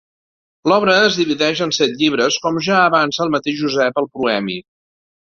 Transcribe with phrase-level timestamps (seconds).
[0.71, 4.61] L'obra es divideix en set llibres com ja avança el mateix Josep al proemi.